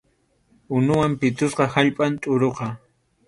[0.75, 2.67] Unuwan pitusqa allpam tʼuruqa.